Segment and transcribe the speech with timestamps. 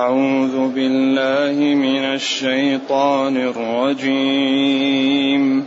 [0.00, 5.66] أعوذ بالله من الشيطان الرجيم.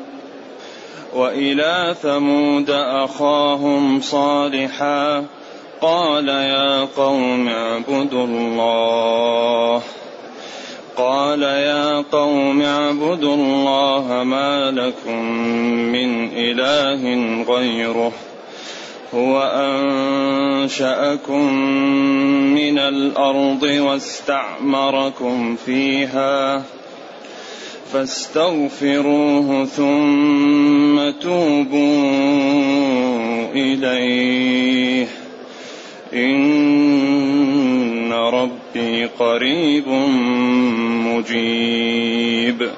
[1.16, 5.26] وإلى ثمود أخاهم صالحا
[5.82, 9.82] قال يا قوم اعبدوا الله.
[10.98, 15.26] قال يا قوم اعبدوا الله ما لكم
[15.92, 17.04] من إله
[17.54, 18.12] غيره.
[19.14, 19.42] هو
[20.64, 21.54] أنشأكم
[22.54, 26.64] من الأرض واستعمركم فيها
[27.94, 31.94] فاستغفروه ثم توبوا
[33.54, 35.08] إليه.
[36.14, 39.88] إن ربي قريب
[41.08, 42.70] مجيب.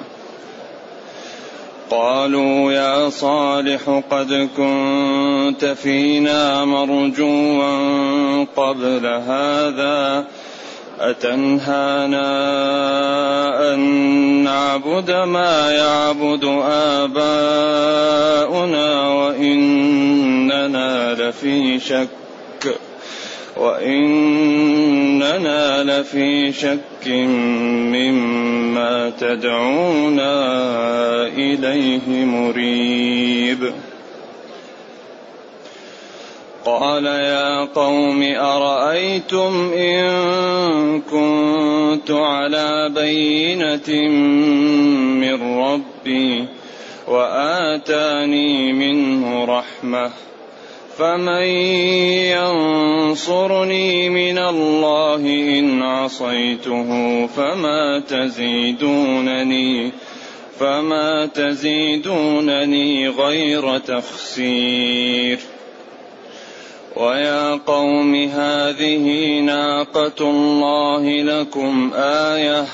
[1.96, 10.24] قالوا يا صالح قد كنت فينا مرجوا قبل هذا
[11.00, 12.28] أتنهانا
[13.74, 13.80] أن
[14.44, 16.44] نعبد ما يعبد
[17.04, 22.08] آباؤنا وإننا لفي شك
[23.56, 27.08] وإننا لفي شك
[27.92, 30.32] مما تدعونا
[31.26, 33.72] إليه مريب.
[36.64, 44.08] قال يا قوم أرأيتم إن كنت على بينة
[45.20, 46.44] من ربي
[47.08, 50.10] وآتاني منه رحمة
[50.98, 51.44] فمن
[52.32, 55.20] ينصرني من الله
[55.58, 56.88] إن عصيته
[57.26, 59.92] فما تزيدونني
[60.58, 65.38] فما تزيدونني غير تخسير.
[66.96, 72.64] ويا قوم هذه ناقة الله لكم آية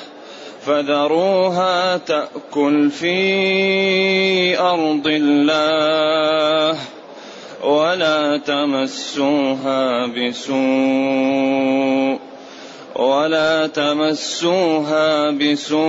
[0.67, 6.79] فذروها تأكل في أرض الله.
[7.63, 10.59] ولا تمسوها بسوء
[12.97, 15.83] ولا تمسوها بسوء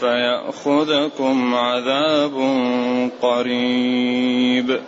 [0.00, 2.32] فيأخذكم عذاب
[3.22, 4.80] قريب.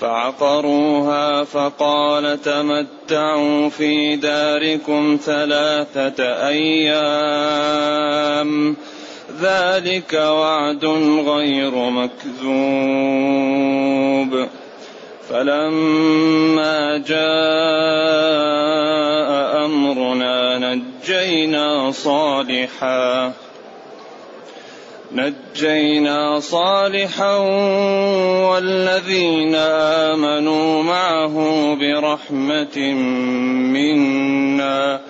[0.00, 7.60] فعقروها فقال تمتعوا في داركم ثلاثة أيام
[9.42, 10.84] ذلك وعد
[11.26, 12.50] غير مكذوب.
[15.28, 17.20] فلما جاء
[19.64, 23.32] أمرنا نجينا صالحا.
[25.12, 27.36] نجينا صالحا
[28.50, 31.36] والذين آمنوا معه
[31.80, 32.78] برحمة
[33.72, 35.00] منا.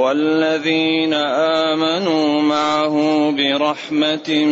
[0.00, 4.44] والذين آمنوا معه برحمة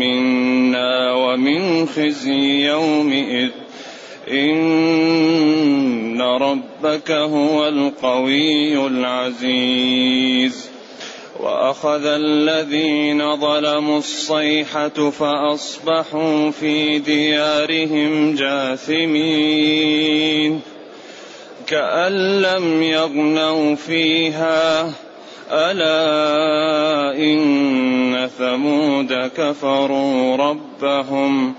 [0.00, 3.50] منا ومن خزي يومئذ.
[4.30, 10.70] إن ربك هو القوي العزيز.
[11.40, 19.96] وأخذ الذين ظلموا الصيحة فأصبحوا في ديارهم جاثمين.
[21.66, 24.92] كأن لم يغنوا فيها.
[25.50, 31.54] ألا إن ثمود كفروا ربهم.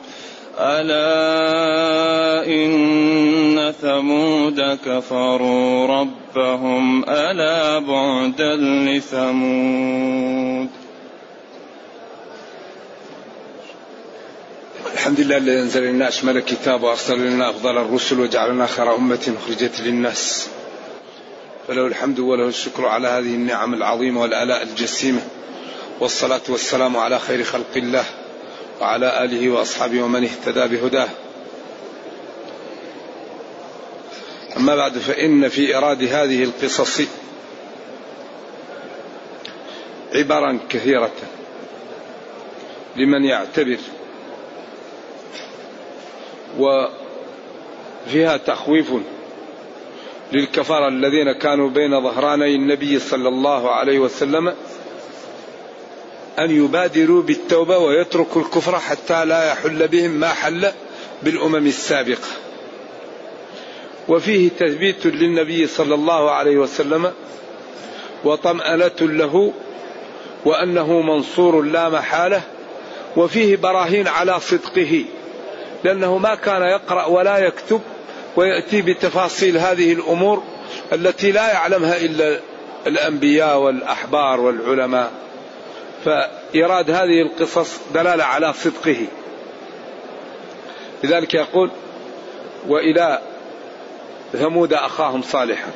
[0.60, 7.04] ألا إن ثمود كفروا ربهم.
[7.10, 10.77] ألا بعدا لثمود.
[15.08, 19.80] الحمد لله الذي أنزل لنا أشمل الكتاب وأرسل لنا أفضل الرسل وجعلنا خير أمة أخرجت
[19.80, 20.48] للناس.
[21.68, 25.22] فله الحمد وله الشكر على هذه النعم العظيمة والآلاء الجسيمة.
[26.00, 28.06] والصلاة والسلام على خير خلق الله
[28.82, 31.10] وعلى آله وأصحابه ومن اهتدى بهداه.
[34.58, 37.02] أما بعد فإن في ايراد هذه القصص
[40.14, 41.14] عبرا كثيرة
[42.96, 43.78] لمن يعتبر
[46.60, 48.88] وفيها تخويف
[50.34, 54.54] للكفار الذين كانوا بين ظهراني النبي صلى الله عليه وسلم
[56.40, 60.72] أن يبادروا بالتوبة ويتركوا الكفر حتى لا يحل بهم ما حل
[61.24, 62.28] بالأمم السابقة.
[64.08, 67.12] وفيه تثبيت للنبي صلى الله عليه وسلم
[68.24, 69.54] وطمأنة له
[70.46, 72.42] وأنه منصور لا محالة
[73.18, 75.06] وفيه براهين على صدقه.
[75.84, 77.82] لأنه ما كان يقرأ ولا يكتب
[78.36, 80.44] ويأتي بتفاصيل هذه الأمور
[80.94, 82.40] التي لا يعلمها إلا
[82.88, 85.12] الأنبياء والأحبار والعلماء.
[86.06, 89.08] فإيراد هذه القصص دلالة على صدقه.
[91.04, 91.72] لذلك يقول
[92.68, 93.22] وإلى
[94.34, 95.72] ثمود أخاهم صالحا.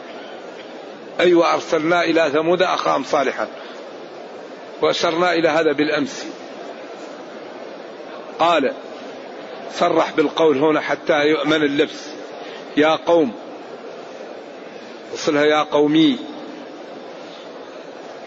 [1.20, 3.48] أي أيوة وأرسلنا إلى ثمود أخاهم صالحا.
[4.82, 6.26] وأشرنا إلى هذا بالأمس.
[8.40, 8.74] قال
[9.74, 12.08] صرح بالقول هنا حتى يؤمن اللبس.
[12.78, 13.32] يا قوم.
[15.14, 16.18] وصلها يا قومي.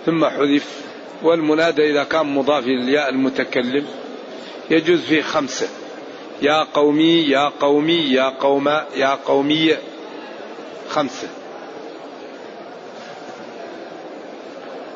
[0.06, 0.80] ثم حذف.
[1.22, 3.86] والمنادى إذا كان مضاف للياء المتكلم.
[4.70, 5.68] يجوز فيه خمسة.
[6.42, 9.76] يا قومي يا قومي يا قوما يا قومي.
[10.88, 11.28] خمسة.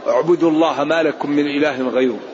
[0.08, 2.27] اعبدوا الله ما لكم من إله غيره.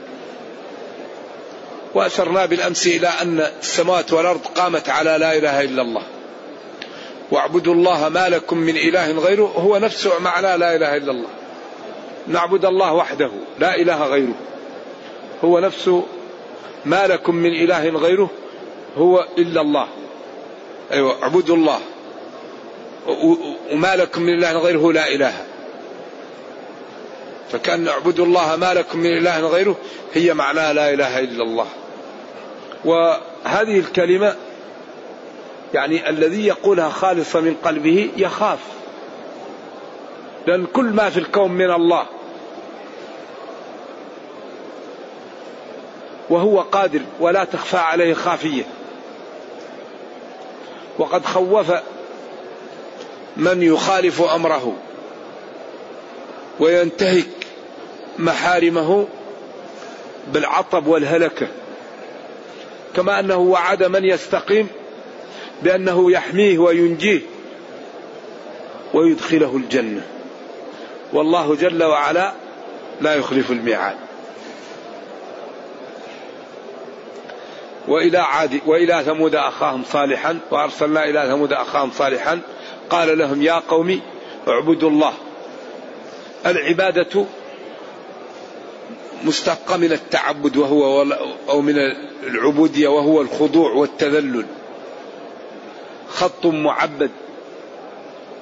[1.94, 6.02] وأشرنا بالأمس إلى أن السماوات والأرض قامت على لا إله إلا الله.
[7.30, 11.28] واعبدوا الله ما لكم من إله غيره هو نفسه معنى لا إله إلا الله.
[12.26, 14.34] نعبد الله وحده لا إله غيره.
[15.44, 16.04] هو نفسه
[16.84, 18.30] ما لكم من إله غيره
[18.96, 19.88] هو إلا الله.
[20.92, 21.80] أيوة اعبدوا الله.
[23.72, 25.32] وما لكم من إله غيره لا إله.
[27.52, 29.76] فكأن اعبدوا الله ما لكم من إله غيره
[30.14, 31.66] هي معناها لا إله إلا الله.
[32.84, 34.36] وهذه الكلمة
[35.74, 38.58] يعني الذي يقولها خالصة من قلبه يخاف.
[40.46, 42.06] لأن كل ما في الكون من الله
[46.30, 48.64] وهو قادر ولا تخفى عليه خافية.
[50.98, 51.72] وقد خوف
[53.36, 54.76] من يخالف أمره
[56.60, 57.26] وينتهك
[58.18, 59.06] محارمه
[60.32, 61.48] بالعطب والهلكة.
[62.96, 64.68] كما أنه وعد من يستقيم
[65.62, 67.20] بأنه يحميه وينجيه
[68.94, 70.02] ويدخله الجنة.
[71.12, 72.32] والله جل وعلا
[73.00, 73.96] لا يخلف الميعاد.
[77.88, 82.40] وإلى عاد وإلى ثمود أخاهم صالحا وأرسلنا إلى ثمود أخاهم صالحا.
[82.90, 84.00] قال لهم يا قوم
[84.48, 85.12] اعبدوا الله.
[86.46, 87.24] العبادة
[89.24, 91.02] مستقى من التعبد وهو
[91.48, 91.74] أو من
[92.22, 94.46] العبودية وهو الخضوع والتذلل.
[96.08, 97.10] خط معبد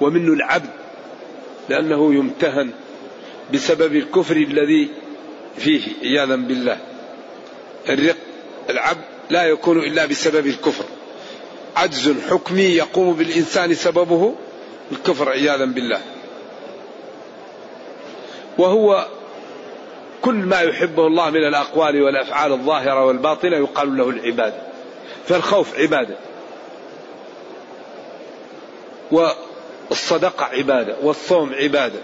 [0.01, 0.69] ومنه العبد
[1.69, 2.69] لأنه يمتهن
[3.53, 4.89] بسبب الكفر الذي
[5.57, 6.77] فيه عياذا بالله.
[7.89, 8.17] الرق
[8.69, 10.85] العبد لا يكون إلا بسبب الكفر.
[11.75, 14.35] عجز حكمي يقوم بالإنسان سببه
[14.91, 16.01] الكفر عياذا بالله.
[18.57, 19.07] وهو
[20.23, 24.61] كل ما يحبه الله من الأقوال والأفعال الظاهرة والباطنة يقال له العبادة.
[25.27, 26.15] فالخوف عبادة.
[29.11, 30.95] والصدقة عبادة.
[31.01, 31.99] والصوم عبادة.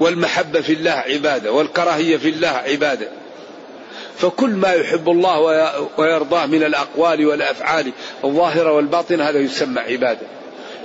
[0.00, 1.52] والمحبة في الله عبادة.
[1.52, 3.08] والكراهية في الله عبادة.
[4.16, 5.40] فكل ما يحب الله
[5.98, 7.92] ويرضاه من الأقوال والأفعال
[8.24, 10.26] الظاهرة والباطنة هذا يسمى عبادة.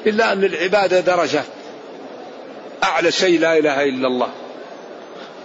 [0.05, 1.45] إلا أن العبادة درجات
[2.83, 4.29] أعلى شيء لا إله إلا الله.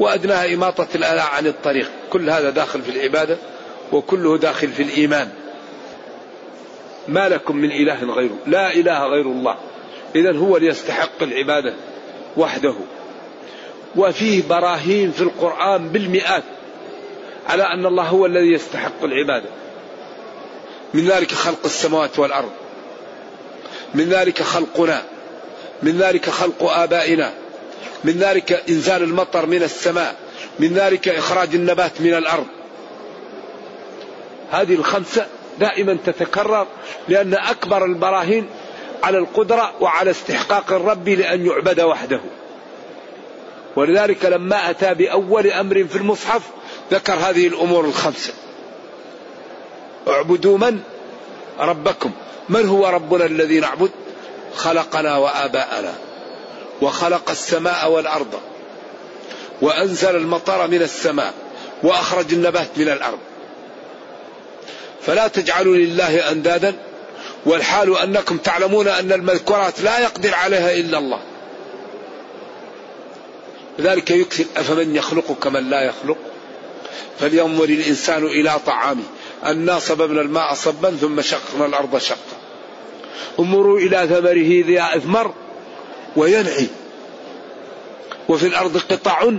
[0.00, 1.90] وأدناها إماطة الأذى عن الطريق.
[2.10, 3.36] كل هذا داخل في العبادة
[3.92, 5.28] وكله داخل في الإيمان.
[7.08, 8.38] ما لكم من إله غيره.
[8.46, 9.56] لا إله غير الله.
[10.14, 11.74] إذا هو اللي يستحق العبادة
[12.36, 12.74] وحده.
[13.96, 16.42] وفيه براهين في القرآن بالمئات
[17.48, 19.48] على أن الله هو الذي يستحق العبادة.
[20.94, 22.52] من ذلك خلق السماوات والأرض.
[23.94, 25.02] من ذلك خلقنا.
[25.82, 27.32] من ذلك خلق آبائنا.
[28.04, 30.16] من ذلك إنزال المطر من السماء
[30.58, 32.46] من ذلك إخراج النبات من الأرض.
[34.50, 35.26] هذه الخمسة
[35.60, 36.66] دائما تتكرر
[37.08, 38.46] لأن أكبر البراهين
[39.02, 42.20] على القدرة وعلى استحقاق الرب لأن يعبد وحده.
[43.76, 46.42] ولذلك لما أتى بأول أمر في المصحف
[46.92, 48.32] ذكر هذه الأمور الخمسة.
[50.08, 50.80] اعبدوا من؟
[51.58, 52.10] ربكم.
[52.48, 53.90] من هو ربنا الذي نعبد؟
[54.56, 55.94] خلقنا وآباءنا.
[56.82, 58.40] وخلق السماء والأرض
[59.62, 61.34] وأنزل المطر من السماء
[61.82, 63.18] وأخرج النبات من الأرض.
[65.02, 66.76] فلا تجعلوا لله أندادا
[67.46, 71.20] والحال أنكم تعلمون أن المذكورات لا يقدر عليها إلا الله.
[73.78, 76.18] لذلك يكثر أفمن يخلق كمن لا يخلق؟
[77.20, 79.02] فلينظر الإنسان إلى طعامه.
[79.44, 82.36] أنا صببنا الماء صبا ثم شقنا الأرض شقا.
[83.40, 85.34] انظروا إلى ثمره ذي أثمر
[86.16, 86.66] وينعي.
[88.28, 89.30] وفي الأرض قطع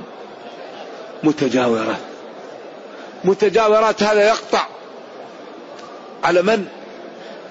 [1.23, 1.97] متجاورات
[3.23, 4.67] متجاورات هذا يقطع.
[6.23, 6.65] على من؟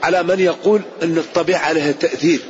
[0.02, 2.40] على من يقول أن الطبيعة لها تأثير.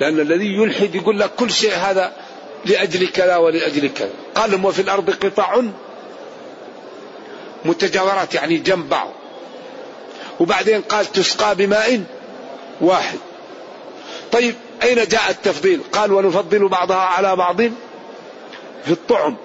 [0.00, 2.12] لأن الذي يلحد يقول لك كل شيء هذا
[2.64, 4.10] لأجل كذا ولأجل كذا.
[4.34, 5.62] قال لهم وفي الأرض قطع
[7.64, 9.12] متجاورات يعني جنب بعض.
[10.40, 12.02] وبعدين قال تسقى بماء
[12.80, 13.18] واحد.
[14.32, 17.56] طيب أين جاء التفضيل؟ قال ونفضل بعضها على بعض
[18.84, 19.36] في الطعم.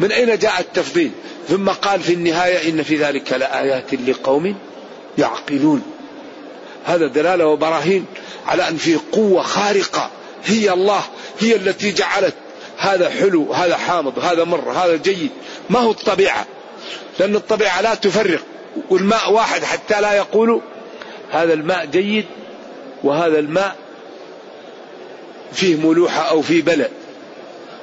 [0.00, 1.10] من أين جاء التفضيل؟
[1.48, 4.56] ثم قال في النهاية إن في ذلك لآيات لقوم
[5.18, 5.82] يعقلون.
[6.84, 8.06] هذا دلالة وبراهين
[8.46, 10.10] على أن في قوة خارقة
[10.44, 11.02] هي الله
[11.40, 12.34] هي التي جعلت
[12.78, 15.30] هذا حلو هذا حامض هذا مر هذا جيد.
[15.70, 16.46] ما هو الطبيعة؟
[17.18, 18.40] لأن الطبيعة لا تفرق
[18.90, 20.60] والماء واحد حتى لا يقولوا
[21.30, 22.24] هذا الماء جيد
[23.04, 23.76] وهذا الماء
[25.52, 26.88] فيه ملوحة أو فيه بلع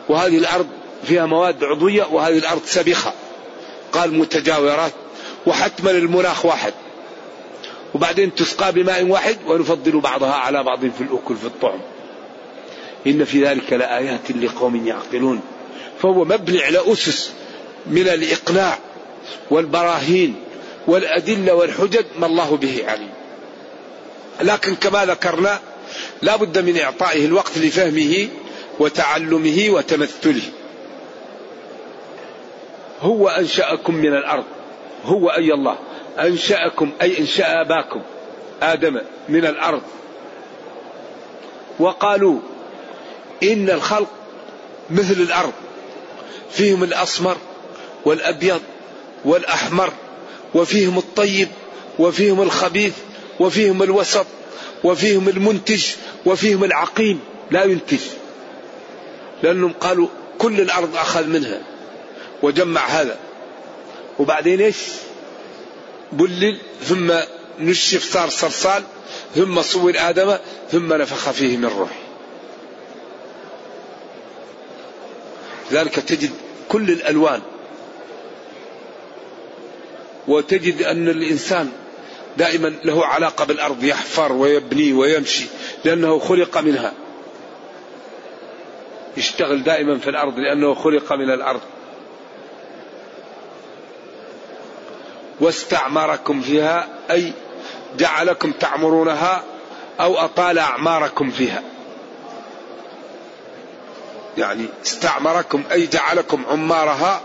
[0.09, 0.67] وهذه الأرض
[1.03, 3.13] فيها مواد عضوية وهذه الأرض سبخة.
[3.91, 4.91] قال متجاورات
[5.45, 6.73] وحتما المناخ واحد.
[7.93, 11.79] وبعدين تسقى بماء واحد ونفضل بعضها على بعض في الأكل في الطعم.
[13.07, 15.41] إن في ذلك لآيات لقوم يعقلون.
[16.01, 17.31] فهو مبني على أسس
[17.87, 18.77] من الإقناع
[19.51, 20.35] والبراهين
[20.87, 23.24] والأدلة والحجج ما الله به عليم.
[24.41, 25.59] لكن كما ذكرنا
[26.21, 28.27] لا بد من إعطائه الوقت لفهمه
[28.79, 30.41] وتعلمه وتمثله.
[33.01, 34.43] هو أنشأكم من الأرض.
[35.05, 35.77] هو أي الله.
[36.19, 38.01] أنشأكم أي أنشأ أباكم
[38.61, 39.81] آدم من الأرض.
[41.79, 42.39] وقالوا
[43.43, 44.09] إن الخلق
[44.89, 45.53] مثل الأرض.
[46.51, 47.37] فيهم الأسمر
[48.05, 48.61] والأبيض
[49.25, 49.93] والأحمر
[50.53, 51.47] وفيهم الطيب
[51.99, 52.93] وفيهم الخبيث
[53.39, 54.25] وفيهم الوسط
[54.83, 55.85] وفيهم المنتج
[56.25, 57.19] وفيهم العقيم.
[57.51, 57.99] لا ينتج.
[59.43, 61.61] لأنهم قالوا كل الأرض أخذ منها.
[62.43, 63.17] وجمع هذا.
[64.19, 64.77] وبعدين إيش؟
[66.11, 67.13] بلل ثم
[67.59, 68.83] نشف صار صلصال
[69.35, 70.37] ثم صور آدم
[70.71, 71.95] ثم نفخ فيه من روحه.
[75.71, 76.31] لذلك تجد
[76.69, 77.41] كل الألوان.
[80.27, 81.71] وتجد أن الإنسان
[82.37, 85.45] دائما له علاقة بالأرض يحفر ويبني ويمشي
[85.85, 86.93] لأنه خلق منها.
[89.17, 91.61] يشتغل دائما في الأرض لأنه خلق من الأرض.
[95.39, 97.33] واستعمركم فيها أي
[97.97, 99.43] جعلكم تعمرونها
[99.99, 101.63] أو أطال أعماركم فيها.
[104.37, 107.21] يعني استعمركم أي جعلكم عمارها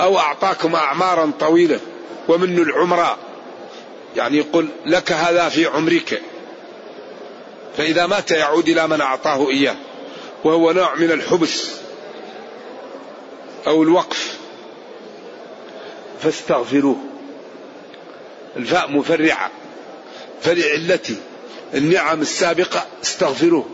[0.00, 1.80] أو أعطاكم أعمارا طويلة
[2.28, 3.27] ومن العمراء
[4.16, 6.22] يعني يقول لك هذا في عمرك.
[7.76, 9.76] فإذا مات يعود إلى من أعطاه إياه
[10.44, 11.70] وهو نوع من الحبس
[13.66, 14.38] أو الوقف.
[16.22, 16.96] فاستغفروه.
[18.56, 19.50] الفاء مفرعة.
[20.42, 21.16] فلعلة
[21.74, 23.66] النعم السابقة استغفروه.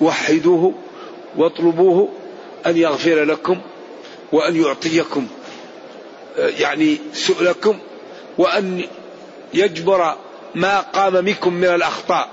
[0.00, 0.74] وحدوه
[1.36, 2.08] واطلبوه
[2.66, 3.60] أن يغفر لكم
[4.32, 5.26] وأن يعطيكم
[6.38, 7.78] يعني سؤلكم
[8.38, 8.84] وأن
[9.56, 10.16] يجبر
[10.54, 12.28] ما قام منكم من الأخطاء.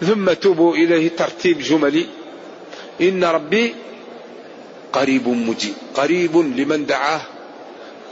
[0.00, 2.06] ثم توبوا إليه ترتيب جملي.
[3.00, 3.74] إن ربي
[4.92, 7.20] قريب مجيب قريب لمن دعاه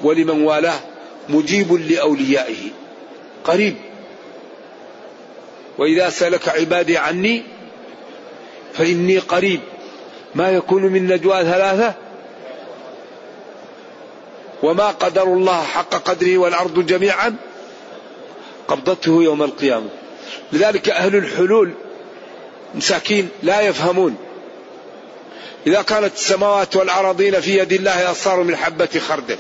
[0.01, 0.81] ولمن والاه
[1.29, 2.71] مجيب لأوليائه.
[3.45, 3.77] قريب.
[5.79, 7.43] وإذا سألك عبادي عني
[8.73, 9.61] فإني قريب.
[10.35, 11.95] ما يكون من نجوى ثلاثة
[14.63, 17.37] وما قدر الله حق قدره والأرض جميعا
[18.69, 19.89] قبضته يوم القيامة.
[20.53, 21.73] لذلك أهل الحلول
[22.75, 24.17] مساكين لا يفهمون.
[25.67, 29.37] إذا كانت السماوات والأراضين في يد الله أصار من حبة خردل.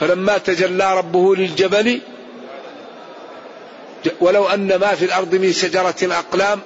[0.00, 2.00] فلما تجلى ربه للجبل
[4.20, 6.60] ولو أن ما في الأرض من شجرة أقلام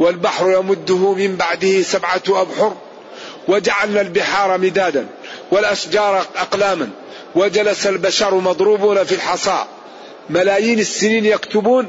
[0.00, 2.76] والبحر يمده من بعده سبعة أبحر
[3.48, 5.06] وجعلنا البحار مدادا
[5.50, 6.90] والأشجار أقلاما
[7.34, 9.64] وجلس البشر مضروبون في الحصى
[10.30, 11.88] ملايين السنين يكتبون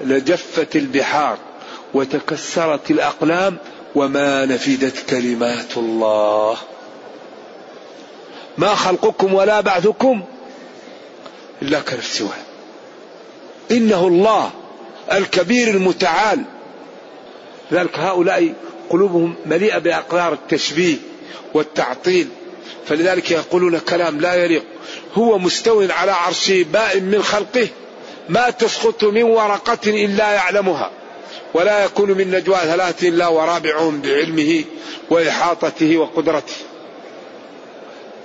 [0.00, 1.38] لجفت البحار
[1.94, 3.56] وتكسرت الأقلام
[3.94, 6.56] وما نفدت كلمات الله.
[8.58, 10.22] ما خلقكم ولا بعثكم
[11.62, 12.42] إلا كنفس واحد
[13.70, 14.50] إنه الله
[15.12, 16.44] الكبير المتعال.
[17.72, 18.54] ذلك هؤلاء
[18.90, 20.96] قلوبهم مليئة بأقدار التشبيه
[21.54, 22.28] والتعطيل.
[22.86, 24.64] فلذلك يقولون كلام لا يليق.
[25.14, 27.68] هو مستو على عرشه بائن من خلقه
[28.28, 30.90] ما تسقط من ورقة إلا يعلمها
[31.54, 34.64] ولا يكون من نجوى ثلاثة إلا ورابعهم بعلمه
[35.10, 36.54] وإحاطته وقدرته.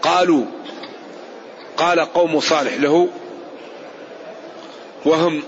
[0.01, 0.45] قالوا
[1.77, 3.09] قال قوم صالح له
[5.05, 5.43] وهم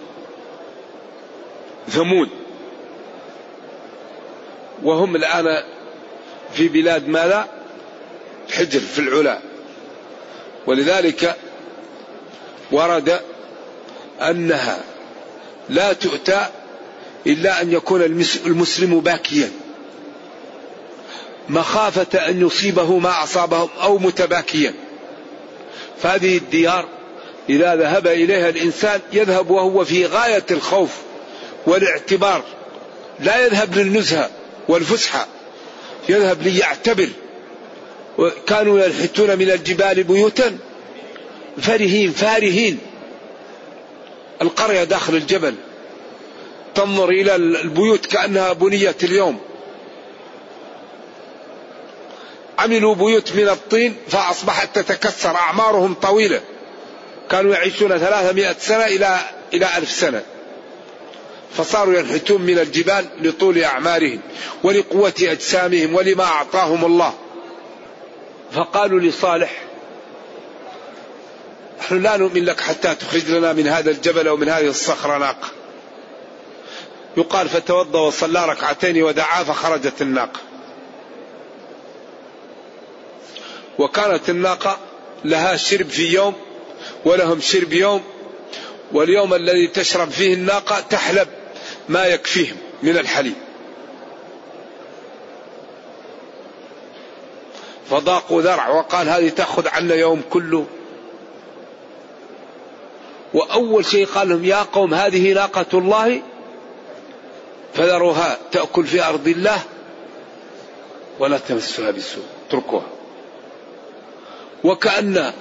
[1.90, 2.30] ثمود.
[4.86, 5.64] وهم الآن
[6.54, 7.48] في بلاد ماذا؟
[8.52, 9.40] حجر في العلا.
[10.68, 11.36] ولذلك
[12.72, 13.20] ورد
[14.22, 14.80] أنها
[15.70, 16.46] لا تؤتى
[17.28, 18.02] إلا أن يكون
[18.46, 19.52] المسلم باكيا.
[21.50, 24.74] مخافة أن يصيبه ما أصابهم أو متباكيا.
[26.02, 26.88] فهذه الديار
[27.50, 30.90] إذا ذهب إليها الإنسان يذهب وهو في غاية الخوف
[31.68, 32.44] والاعتبار.
[33.20, 34.30] لا يذهب للنزهة.
[34.68, 35.28] والفسحة.
[36.10, 37.10] يذهب ليعتبر.
[38.48, 40.58] كانوا ينحتون من الجبال بيوتا.
[41.62, 42.80] فرهين فارهين.
[44.42, 45.56] القرية داخل الجبل.
[46.76, 49.40] تنظر إلى البيوت كأنها بنيت اليوم.
[52.60, 55.36] عملوا بيوت من الطين فأصبحت تتكسر.
[55.36, 56.42] أعمارهم طويلة.
[57.30, 59.20] كانوا يعيشون ثلاثمائة سنة إلى
[59.54, 60.24] إلى ألف سنة.
[61.58, 64.20] فصاروا ينحتون من الجبال لطول أعمارهم
[64.64, 67.14] ولقوة أجسامهم ولما أعطاهم الله.
[68.52, 69.62] فقالوا لصالح
[71.80, 75.18] نحن لا نؤمن لك حتى تخرج لنا من هذا الجبل أو من هذه الصخرة.
[75.18, 75.48] ناقة
[77.18, 80.40] يقال فتوضأ وصلى ركعتين ودعا فخرجت الناقة.
[83.80, 84.78] وكانت الناقة
[85.26, 86.34] لها شرب في يوم
[87.06, 88.04] ولهم شرب يوم
[88.92, 91.28] واليوم الذي تشرب فيه الناقة تحلب.
[91.90, 93.36] ما يكفيهم من الحليب.
[97.90, 100.66] فضاقوا ذرع وقال هذه تأخذ عنا يوم كله.
[103.34, 106.22] وأول شيء قال لهم يا قوم هذه ناقة الله
[107.74, 109.60] فذروها تأكل في أرض الله
[111.20, 112.88] ولا تمسها بسوء اتركوها.
[114.64, 115.34] وكأن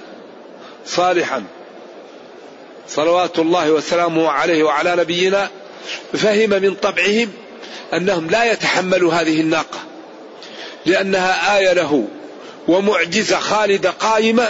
[0.85, 1.43] صالحا
[2.87, 5.49] صلوات الله وسلامه عليه وعلى نبينا
[6.13, 7.31] فهم من طبعهم
[7.93, 9.79] أنهم لا يتحملوا هذه الناقة
[10.85, 12.07] لأنها آية له
[12.67, 14.47] ومعجزة خالدة قائمة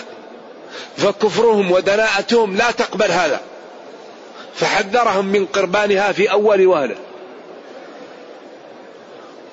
[0.97, 3.41] فكفرهم ودناءتهم لا تقبل هذا.
[4.55, 6.95] فحذرهم من قربانها في أول وهلة.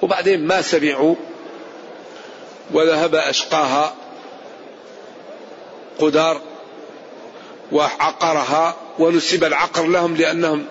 [0.03, 1.15] وبعدين ما سمعوا
[2.73, 3.95] وذهب أشقاها
[5.99, 6.41] قدار
[7.73, 10.67] وعقرها ونسب العقر لهم لأنهم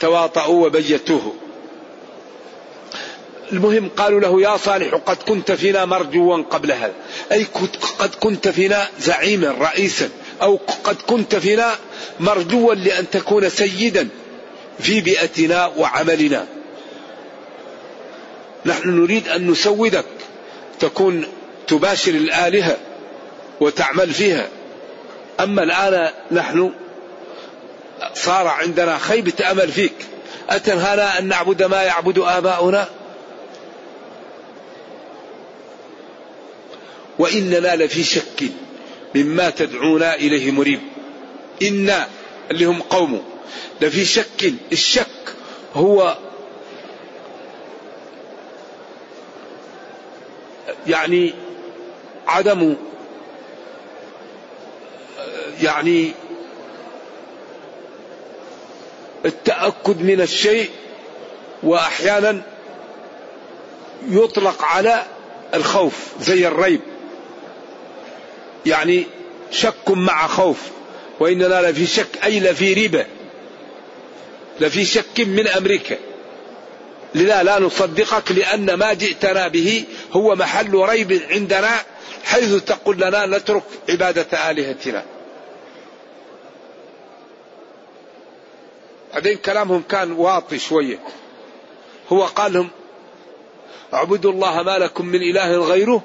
[0.00, 1.34] تواطؤوا وبيتوه.
[3.52, 6.94] المهم قالوا له يا صالح قد كنت فينا مرجوا قبل هذا
[7.32, 7.46] أي
[7.98, 10.08] قد كنت فينا زعيما رئيسا.
[10.42, 11.74] أو قد كنت فينا
[12.20, 14.08] مرجوا لأن تكون سيدا
[14.78, 16.46] في بيئتنا وعملنا.
[18.66, 20.04] نحن نريد أن نسودك.
[20.80, 21.26] تكون
[21.66, 22.76] تباشر الآلهة
[23.60, 24.48] وتعمل فيها.
[25.40, 26.72] أما الآن نحن
[28.14, 29.94] صار عندنا خيبة أمل فيك.
[30.50, 32.88] أتنهانا أن نعبد ما يعبد آباؤنا؟
[37.18, 38.42] وإننا لفي شك
[39.14, 40.80] مما تدعونا إليه مريب.
[41.62, 42.08] إنا
[42.50, 43.22] اللي هم قومه
[43.80, 44.54] لفي شك.
[44.72, 45.34] الشك
[45.74, 46.16] هو
[50.86, 51.34] يعني
[52.26, 52.76] عدم
[55.62, 56.12] يعني
[59.24, 60.70] التأكد من الشيء
[61.62, 62.42] وأحيانا
[64.08, 65.02] يطلق على
[65.54, 66.80] الخوف زي الريب.
[68.66, 69.06] يعني
[69.50, 70.56] شك مع خوف
[71.20, 73.06] وإننا لفي شك أي لفي ريبة.
[74.60, 75.96] لفي شك من أمريكا.
[77.14, 81.70] لذا لا نصدقك لأن ما جئتنا به هو محل ريب عندنا
[82.24, 85.04] حيث تقول لنا نترك عبادة آلهتنا.
[89.14, 90.98] بعدين كلامهم كان واطي شوية.
[92.12, 92.68] هو قال لهم
[93.94, 96.02] اعبدوا الله ما لكم من إله غيره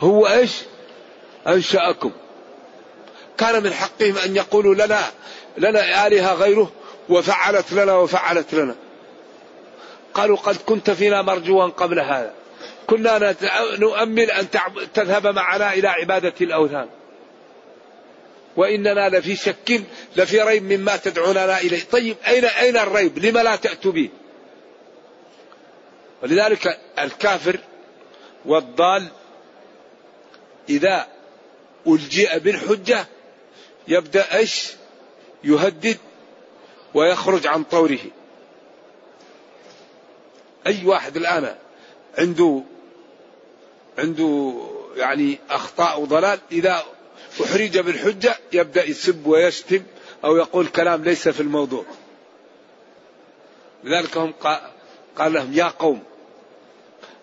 [0.00, 0.50] هو إيش؟
[1.46, 2.10] أنشأكم.
[3.38, 5.02] كان من حقهم أن يقولوا لنا
[5.58, 6.70] لنا آلهة غيره
[7.08, 8.74] وفعلت لنا وفعلت لنا.
[10.14, 12.32] قالوا قد كنت فينا مرجوا قبل هذا
[12.86, 13.34] كنا
[13.78, 14.46] نؤمل أن
[14.94, 16.88] تذهب معنا إلى عبادة الأوثان.
[18.56, 19.82] وإننا لفي شك
[20.16, 21.82] لفي ريب مما تدعوننا إليه.
[21.92, 24.08] طيب أين أين الريب؟ لما لا تأتوا به؟
[26.22, 27.58] ولذلك الكافر
[28.44, 29.08] والضال
[30.68, 31.06] إذا
[31.86, 33.06] ألجئ بالحجة
[33.88, 34.72] يبدأ إيش؟
[35.44, 35.98] يهدد
[36.94, 37.98] ويخرج عن طوره.
[40.66, 41.54] أي واحد الآن
[42.18, 42.62] عنده
[43.98, 44.54] عنده
[44.96, 46.82] يعني أخطاء وضلال إذا
[47.44, 49.82] أحرج بالحجة يبدأ يسب ويشتم
[50.24, 51.84] أو يقول كلام ليس في الموضوع.
[53.84, 54.32] لذلك هم
[55.18, 56.02] قال لهم يا قوم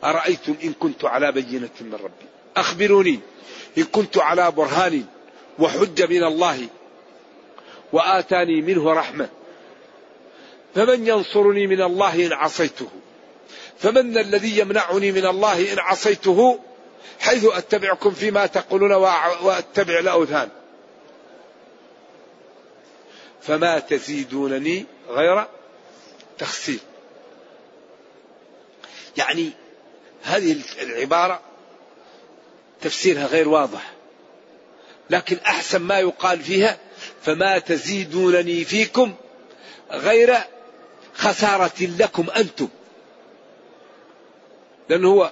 [0.03, 2.25] أرأيتم إن كنت على بينة من ربي؟
[2.57, 3.19] أخبروني
[3.77, 5.05] إن كنت على برهان
[5.59, 6.67] وحجة من الله
[7.93, 9.29] وآتاني منه رحمة.
[10.75, 12.87] فمن ينصرني من الله إن عصيته؟
[13.79, 16.59] فمن الذي يمنعني من الله إن عصيته؟
[17.19, 18.91] حيث أتبعكم فيما تقولون
[19.41, 20.49] وأتبع الأوثان.
[23.41, 25.47] فما تزيدونني غير
[26.37, 26.79] تخسير.
[29.17, 29.51] يعني
[30.23, 31.41] هذه العبارة
[32.81, 33.91] تفسيرها غير واضح.
[35.09, 36.77] لكن أحسن ما يقال فيها
[37.21, 39.13] فما تزيدونني فيكم
[39.91, 40.37] غير
[41.13, 42.67] خسارة لكم أنتم.
[44.89, 45.31] لأنه هو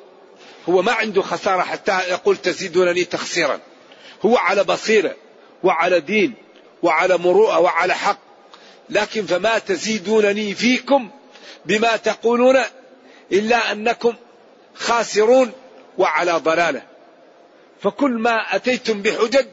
[0.69, 3.59] هو ما عنده خسارة حتى يقول تزيدونني تخسيرا.
[4.25, 5.15] هو على بصيرة
[5.63, 6.35] وعلى دين
[6.83, 8.19] وعلى مروءة وعلى حق.
[8.89, 11.09] لكن فما تزيدونني فيكم
[11.65, 12.61] بما تقولون
[13.31, 14.15] إلا أنكم
[14.75, 15.51] خاسرون
[15.97, 16.81] وعلى ضلالة.
[17.81, 19.45] فكل ما أتيتم بحجج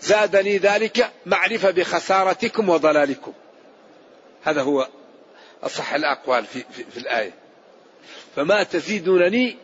[0.00, 3.32] زادني ذلك معرفة بخسارتكم وضلالكم.
[4.42, 4.88] هذا هو
[5.62, 7.32] أصح الأقوال في, في, في الآية.
[8.36, 9.56] فما تزيدونني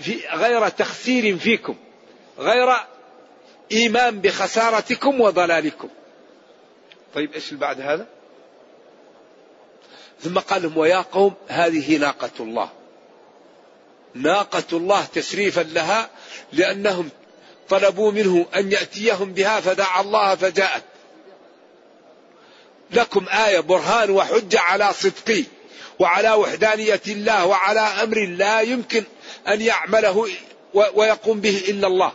[0.00, 1.76] في غير تخسير فيكم
[2.38, 2.76] غير
[3.72, 5.88] إيمان بخسارتكم وضلالكم.
[7.14, 8.06] طيب إيش بعد هذا؟
[10.20, 12.70] ثم قال لهم ويا قوم هذه ناقة الله.
[14.14, 16.10] ناقة الله تشريفا لها
[16.52, 17.10] لأنهم
[17.68, 20.82] طلبوا منه أن يأتيهم بها فدعا الله فجاءت.
[22.90, 25.44] لكم آية برهان وحجة على صدقي.
[25.98, 29.04] وعلى وحدانية الله وعلى أمر لا يمكن
[29.48, 30.28] أن يعمله
[30.74, 32.12] ويقوم به إلا الله.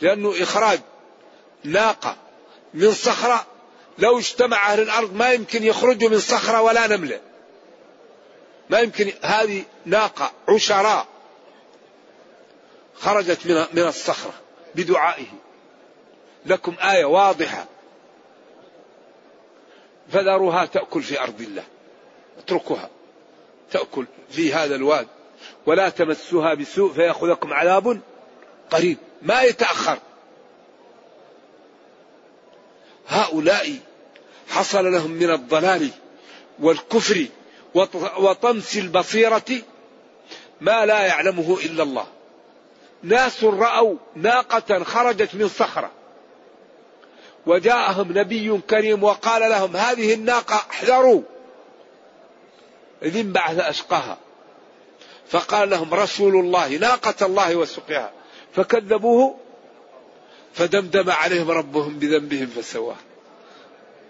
[0.00, 0.80] لأنه إخراج
[1.64, 2.16] ناقة
[2.74, 3.46] من صخرة
[3.98, 7.20] لو اجتمع أهل الأرض ما يمكن يخرجوا من صخرة ولا نملة.
[8.70, 11.06] ما يمكن هذه ناقة عشراء
[12.94, 14.34] خرجت من من الصخرة
[14.74, 15.26] بدعائه.
[16.46, 17.66] لكم آية واضحة.
[20.12, 21.64] فذروها تأكل في أرض الله.
[22.38, 22.90] اتركوها.
[23.70, 25.06] تأكل في هذا الواد
[25.66, 28.00] ولا تمسوها بسوء فيأخذكم عذاب
[28.70, 28.98] قريب.
[29.22, 29.98] ما يتأخر.
[33.08, 33.78] هؤلاء
[34.48, 35.90] حصل لهم من الضلال
[36.58, 37.26] والكفر
[38.18, 39.62] وطمس البصيرة
[40.60, 42.06] ما لا يعلمه إلا الله.
[43.02, 45.90] ناس رأوا ناقة خرجت من صخرة.
[47.46, 51.22] وجاءهم نبي كريم وقال لهم هذه الناقة احذروا.
[53.04, 54.18] إذ انبعث أشقاها.
[55.28, 58.12] فقال لهم رسول الله ناقة الله وسقياها.
[58.56, 59.36] فكذبوه
[60.54, 62.96] فدمدم عليهم ربهم بذنبهم فسواه.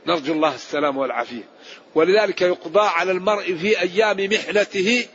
[0.07, 1.49] نرجو الله السلام والعافية.
[1.95, 5.07] ولذلك يقضى على المرء في أيام محنته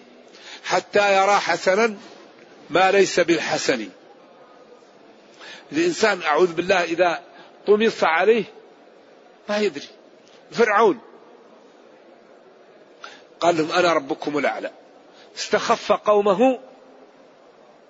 [0.64, 1.96] حتى يرى حسنا
[2.70, 3.90] ما ليس بالحسن.
[5.72, 7.22] الإنسان أعوذ بالله إذا
[7.68, 8.44] طمس عليه
[9.50, 9.88] ما يدري.
[10.52, 11.00] فرعون
[13.40, 14.72] قال لهم أنا ربكم الأعلى.
[15.38, 16.60] استخف قومه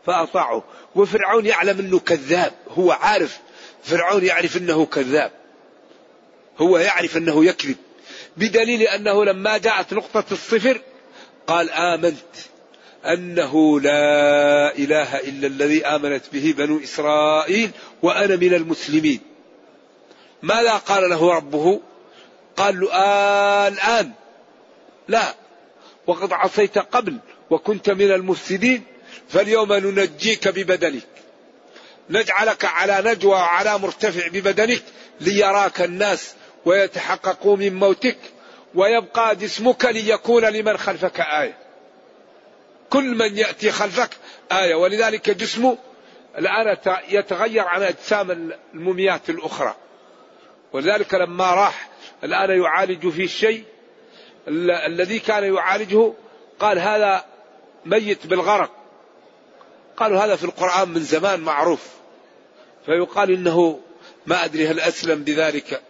[0.06, 0.62] فأطاعوا
[0.96, 2.54] وفرعون يعلم أنه كذاب.
[2.70, 3.40] هو عارف.
[3.84, 5.32] فرعون يعرف أنه كذاب.
[6.58, 7.76] هو يعرف أنه يكذب.
[8.38, 10.82] بدليل أنه لما جاءت نقطة الصفر
[11.48, 12.36] قال آمنت
[13.06, 19.20] أنه لا إله إلا الذي آمنت به بنو إسرائيل وأنا من المسلمين.
[20.42, 21.80] ماذا قال له ربه؟
[22.58, 24.12] قال له آه الآن.
[25.08, 25.36] لا.
[26.10, 27.18] وقد عصيت قبل
[27.50, 28.84] وكنت من المفسدين
[29.30, 31.04] فاليوم ننجيك ببدنك.
[32.10, 34.84] نجعلك على نجوى وعلى مرتفع ببدنك
[35.22, 36.34] ليراك الناس
[36.66, 38.18] ويتحققوا من موتك
[38.76, 41.58] ويبقى جسمك ليكون لمن خلفك آية.
[42.90, 44.10] كل من يأتي خلفك
[44.52, 45.78] آية ولذلك جسمه
[46.38, 46.78] الآن
[47.10, 49.76] يتغير عن أجسام الموميات الأخرى.
[50.74, 51.90] ولذلك لما راح
[52.24, 53.64] الآن يعالج فيه الشيء
[54.48, 56.14] الذي كان يعالجه
[56.60, 57.26] قال هذا
[57.86, 58.72] ميت بالغرق.
[59.98, 61.88] قالوا هذا في القرآن من زمان معروف.
[62.86, 63.80] فيقال إنه
[64.26, 65.82] ما أدري هل أسلم بذلك.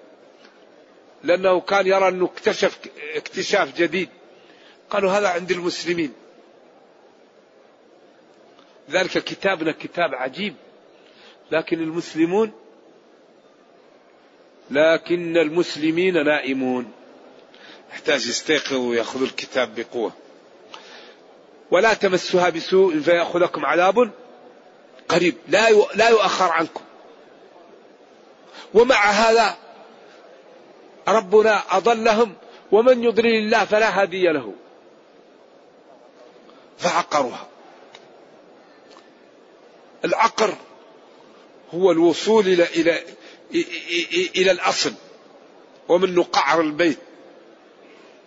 [1.24, 2.80] لأنه كان يرى أنه اكتشف
[3.16, 4.10] اكتشاف جديد.
[4.90, 6.14] قالوا هذا عند المسلمين.
[8.90, 10.56] ذلك كتابنا كتاب عجيب.
[11.52, 12.52] لكن المسلمون
[14.72, 16.92] لكن المسلمين نائمون.
[17.92, 20.12] يحتاج يستيقظوا ويأخذوا الكتاب بقوة.
[21.72, 24.12] ولا تمسها بسوء فيأخذكم عذاب
[25.10, 25.36] قريب.
[25.48, 26.82] لا لا يؤخر عنكم.
[28.74, 29.58] ومع هذا
[31.08, 32.34] ربنا أضلهم
[32.72, 34.54] ومن يضلل الله فلا هادي له.
[36.78, 37.48] فعقروها.
[40.06, 40.56] العقر
[41.74, 43.04] هو الوصول إلى إلى
[44.36, 44.94] إلى الأصل.
[45.88, 47.00] ومنه قعر البيت.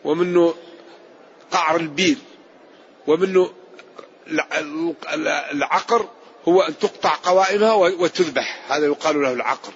[0.04, 0.54] ومنه
[1.50, 2.16] قعر البير
[3.06, 3.52] ومنه
[5.52, 6.08] العقر
[6.48, 9.72] هو أن تقطع قوائمها وتذبح هذا يقال له العقر.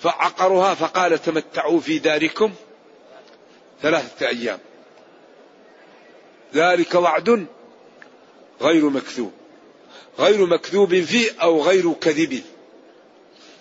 [0.00, 2.52] فعقرها فقال تمتعوا في داركم
[3.82, 4.58] ثلاثة أيام.
[6.54, 7.46] ذلك وعد
[8.60, 9.32] غير مكذوب.
[10.18, 12.42] غير مكذوب فيه أو غير كذب.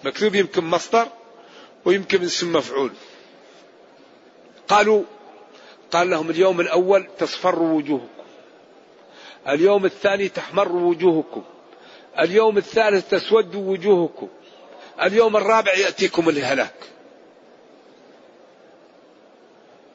[0.04, 1.08] مكذوب يمكن مصدر
[1.86, 2.91] ويمكن اسم مفعول.
[4.67, 5.04] قالوا
[5.91, 8.08] قال لهم اليوم الأول تصفر وجوهكم.
[9.48, 11.43] اليوم الثاني تحمر وجوهكم.
[12.19, 14.28] اليوم الثالث تسود وجوهكم.
[15.02, 16.76] اليوم الرابع يأتيكم الهلاك.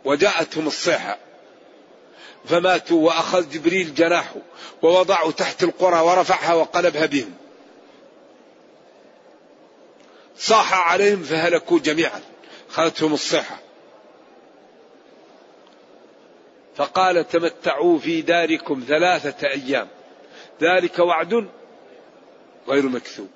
[0.05, 1.19] وجاءتهم الصيحة.
[2.45, 4.37] فماتوا وأخذ جبريل جناحه
[4.83, 7.48] ووضعه تحت القرى ورفعها وقلبها بهم.
[10.39, 12.21] صاح عليهم فهلكوا جميعا
[12.69, 13.59] خذتهم الصيحة
[16.77, 19.89] فقال تمتعوا في داركم ثلاثة أيام
[20.63, 21.49] ذلك وعد
[22.69, 23.29] غير مكذوب.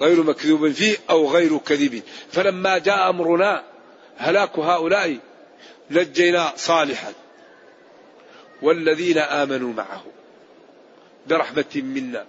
[0.00, 2.02] غير مكذوب فيه أو غير كذب.
[2.32, 3.64] فلما جاء أمرنا
[4.16, 5.18] هلاك هؤلاء
[5.90, 7.12] نجينا صالحا
[8.62, 10.04] والذين آمنوا معه
[11.26, 12.26] برحمة منا.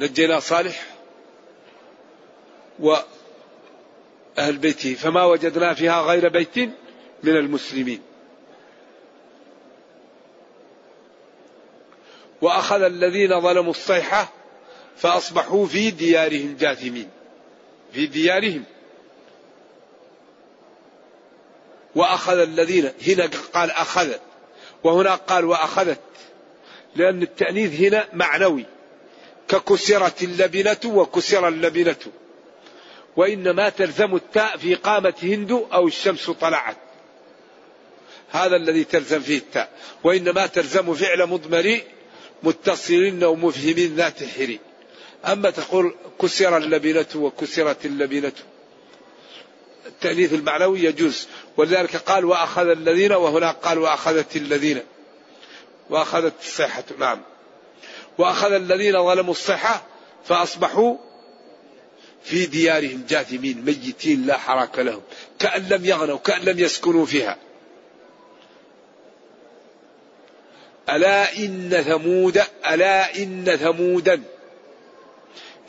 [0.00, 0.86] نجينا صالح
[2.82, 4.94] وأهل بيته.
[4.94, 6.58] فما وجدنا فيها غير بيت
[7.22, 8.02] من المسلمين.
[12.42, 14.32] وأخذ الذين ظلموا الصيحة
[14.96, 17.08] فأصبحوا في ديارهم جاثمين.
[17.92, 18.64] في ديارهم.
[21.94, 24.20] وأخذ الذين هنا قال أخذت.
[24.84, 26.00] وهنا قال وأخذت.
[26.96, 28.64] لأن التأنيث هنا معنوي.
[29.48, 31.96] ككسرت اللبنة وكسر اللبنة.
[33.16, 36.76] وإنما تلزم التاء في قامة هند أو الشمس طلعت.
[38.30, 39.70] هذا الذي تلزم فيه التاء.
[40.04, 41.80] وإنما تلزم فعل مضمر
[42.42, 44.60] متصل أو مفهم ذات حري.
[45.26, 48.32] أما تقول كسر اللبنة وكسرت اللبنة.
[49.86, 51.28] التأنيث المعنوي يجوز.
[51.56, 54.82] ولذلك قال وأخذ الذين وهنا قال وأخذت الذين.
[55.90, 57.20] وأخذت الصحة نعم.
[58.18, 59.82] وأخذ الذين ظلموا الصحة
[60.24, 60.96] فأصبحوا
[62.24, 65.02] في ديارهم جاثمين ميتين لا حراك لهم
[65.38, 67.36] كأن لم يغنوا كأن لم يسكنوا فيها.
[70.90, 74.22] ألا إن ثمود ألا إن ثمودا.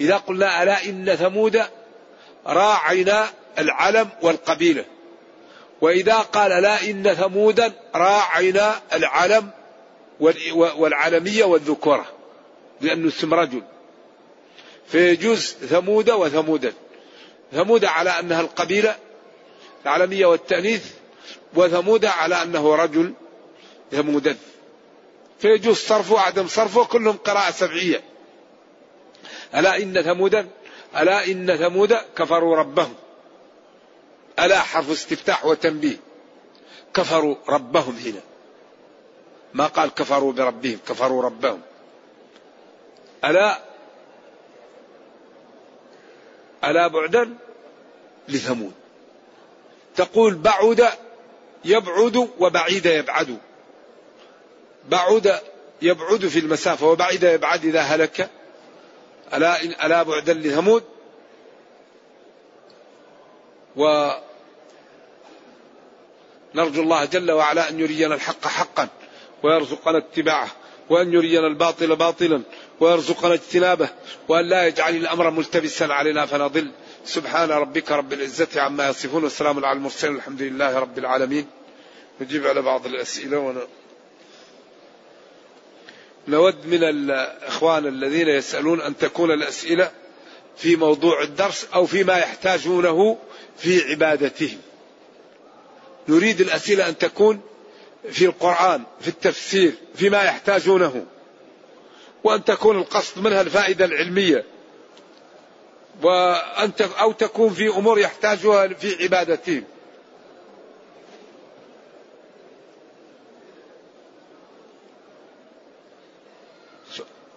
[0.01, 1.61] إذا قلنا ألا إن ثمود
[2.45, 4.85] راعينا العلم والقبيلة.
[5.81, 9.49] وإذا قال لا إن ثمودا راعينا العلم
[10.55, 12.05] والعلمية والذكورة.
[12.81, 13.63] لأنه اسم رجل.
[14.87, 16.73] فيجوز ثمود وثمودا
[17.51, 18.95] ثمود على أنها القبيلة
[19.83, 20.85] العلمية والتأنيث
[21.53, 23.13] وثمود على أنه رجل
[23.91, 24.37] ثمودا
[25.43, 28.03] فيجوز صرفه وعدم صرفه كلهم قراءة سبعية.
[29.55, 30.47] ألا إن ثمودا
[30.97, 32.93] ألا إن ثمود كفروا ربهم.
[34.39, 35.97] ألا حرف استفتاح وتنبيه.
[36.93, 38.21] كفروا ربهم هنا.
[39.53, 41.61] ما قال كفروا بربهم كفروا ربهم.
[43.25, 43.59] ألا
[46.63, 47.35] ألا بعدا
[48.29, 48.73] لثمود.
[49.95, 50.89] تقول بعد
[51.65, 53.37] يبعد وبعيد يبعد.
[54.89, 55.39] بعد
[55.81, 58.29] يبعد في المسافة وبعيد يبعد إذا هلك.
[59.33, 60.83] ألا ألا بعدا لثمود.
[63.75, 64.11] و
[66.55, 68.87] نرجو الله جل وعلا أن يرينا الحق حقا
[69.43, 70.47] ويرزقنا اتباعه
[70.89, 72.41] وأن يرينا الباطل باطلا
[72.83, 73.89] ويرزقنا اجتنابه
[74.27, 76.71] وأن لا يجعل الأمر ملتبسا علينا فنضل.
[77.05, 81.45] سبحان ربك رب العزة عما يصفون والسلام على المرسلين الحمد لله رب العالمين.
[82.21, 83.61] نجيب على بعض الأسئلة ون...
[86.27, 89.91] نود من الإخوان الذين يسألون أن تكون الأسئلة
[90.57, 93.17] في موضوع الدرس أو فيما يحتاجونه
[93.57, 94.57] في عبادتهم.
[96.07, 97.41] نريد الأسئلة أن تكون
[98.11, 101.05] في القرآن في التفسير فيما يحتاجونه.
[102.23, 104.45] وأن تكون القصد منها الفائدة العلمية.
[106.03, 109.63] وأن أو تكون في أمور يحتاجها في عبادتهم.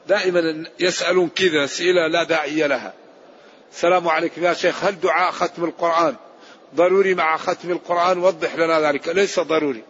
[0.09, 2.95] دائما يسألون كذا أسئلة لا داعي لها.
[3.73, 6.17] السلام عليكم يا شيخ هل دعاء ختم القرآن؟
[6.75, 9.09] ضروري مع ختم القرآن وضح لنا ذلك.
[9.09, 9.83] ليس ضروري.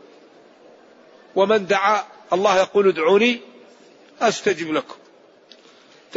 [1.36, 3.40] ومن دعا الله يقول ادعوني.
[4.20, 4.96] أستجب لكم.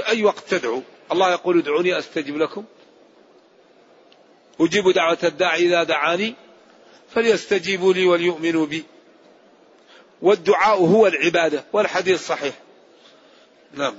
[0.07, 0.81] أي وقت تدعو.
[1.11, 2.65] الله يقول ادعوني أستجب لكم.
[4.59, 6.35] أجيب دعوة الداعي إذا دعاني
[7.15, 8.85] فليستجيبوا لي وليؤمنوا بي.
[10.21, 12.53] والدعاء هو العبادة والحديث صحيح.
[13.73, 13.95] نعم.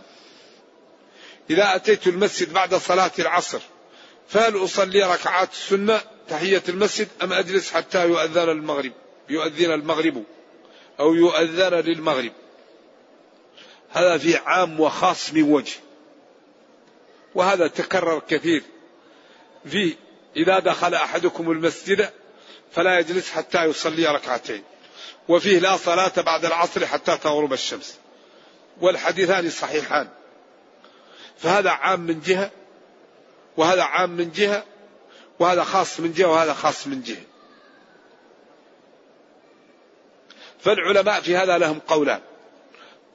[1.51, 3.61] إذا أتيت المسجد بعد صلاة العصر
[4.29, 8.93] فهل أصلي ركعات السنة تحية المسجد أم أجلس حتى يؤذن المغرب؟
[9.29, 10.25] يؤذن المغرب
[11.01, 12.33] أو يؤذن للمغرب؟
[13.93, 15.77] هذا في عام وخاص من وجه.
[17.35, 18.63] وهذا تكرر كثير.
[19.67, 19.97] في
[20.37, 22.11] إذا دخل أحدكم المسجد
[22.73, 24.63] فلا يجلس حتى يصلي ركعتين.
[25.29, 27.99] وفيه لا صلاة بعد العصر حتى تغرب الشمس.
[28.81, 30.09] والحديثان صحيحان.
[31.39, 32.51] فهذا عام من جهة
[33.57, 34.65] وهذا عام من جهة
[35.39, 37.23] وهذا خاص من جهة وهذا خاص من جهة.
[40.61, 42.21] فالعلماء في هذا لهم قولان.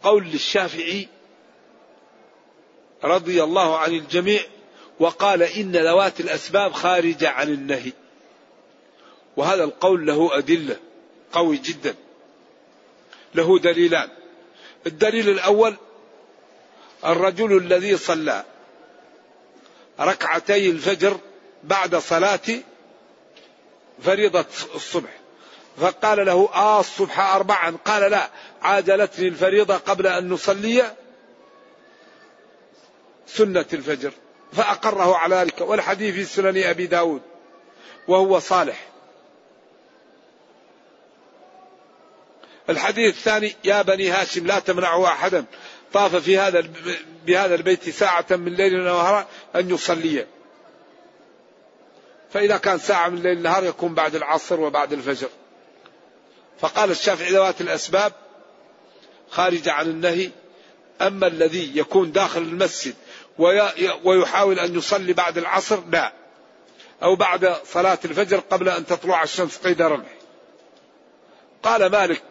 [0.06, 1.08] قول للشافعي
[3.04, 4.42] رضي الله عن الجميع
[5.00, 7.92] وقال إن ذوات الأسباب خارجة عن النهي.
[9.38, 10.78] وهذا القول له أدلة
[11.32, 11.96] قوي جدا.
[13.36, 14.10] له دليلان.
[14.88, 15.76] الدليل الأول
[17.06, 18.44] الرجل الذي صلى
[20.00, 21.18] ركعتي الفجر
[21.64, 22.62] بعد صلاة
[24.02, 25.25] فريضة الصبح.
[25.78, 27.78] فقال له آه الصبح أربعا.
[27.86, 28.30] قال لا
[28.62, 30.96] عاجلتني الفريضة قبل أن نصلي
[33.28, 34.12] سنة الفجر
[34.54, 35.62] فأقره على ذلك.
[35.62, 37.22] والحديث في سنن أبي داود
[38.08, 38.88] وهو صالح.
[42.70, 45.46] الحديث الثاني يا بني هاشم لا تمنعوا أحدا.
[45.94, 46.64] طاف في هذا
[47.26, 50.26] بهذا البيت ساعة من ليل ونهار أن يصلي.
[52.34, 55.30] فإذا كان ساعة من الليل نهار يكون بعد العصر وبعد الفجر.
[56.60, 58.14] فقال الشافعي ذوات الأسباب
[59.30, 60.30] خارجة عن النهي
[61.02, 62.96] أما الذي يكون داخل المسجد
[64.04, 66.14] ويحاول أن يصلي بعد العصر لا.
[67.04, 70.08] أو بعد صلاة الفجر قبل أن تطلع الشمس قيد رمح.
[71.64, 72.22] قال مالك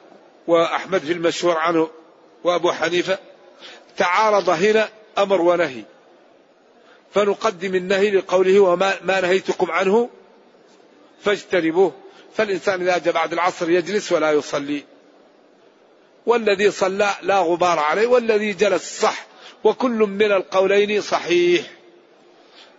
[0.47, 1.91] وأحمد في المشهور عنه
[2.45, 3.19] وأبو حنيفة
[3.97, 5.83] تعارض هنا أمر ونهي.
[7.15, 10.11] فنقدم النهي لقوله وما ما نهيتكم عنه
[11.25, 12.04] فاجتنبوه.
[12.37, 14.85] فالإنسان إذا جاء بعد العصر يجلس ولا يصلي.
[16.27, 19.27] والذي صلى لا غبار عليه والذي جلس صح
[19.65, 21.67] وكل من القولين صحيح.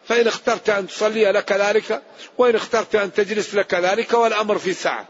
[0.08, 2.02] فإن اخترت أن تصلي لك ذلك
[2.38, 5.08] وإن اخترت أن تجلس لك ذلك والأمر في سعة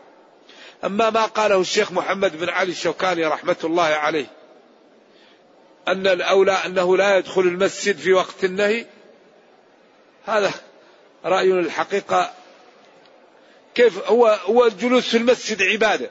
[0.84, 4.26] أما ما قاله الشيخ محمد بن علي الشوكاني رحمة الله عليه
[5.88, 8.86] أن الأولى أنه لا يدخل المسجد في وقت النهي
[10.26, 10.52] هذا
[11.26, 12.34] رأي الحقيقة
[13.76, 16.10] كيف هو هو الجلوس في المسجد عبادة.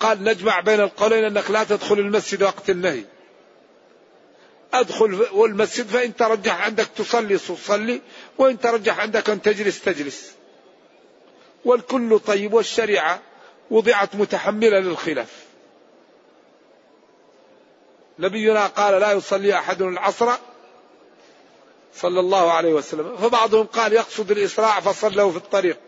[0.00, 3.04] قال نجمع بين القولين أنك لا تدخل المسجد وقت النهي.
[4.74, 8.00] أدخل والمسجد فإن ترجح عندك تصلي تصلي
[8.38, 10.32] وإن ترجح عندك أن تجلس تجلس.
[11.64, 13.20] والكل طيب والشريعة
[13.70, 15.44] وضعت متحملة للخلاف.
[18.18, 20.32] نبينا قال لا يصلي أحد العصر
[21.94, 23.16] صلى الله عليه وسلم.
[23.16, 25.78] فبعضهم قال يقصد الإسراع فصلوا في الطريق.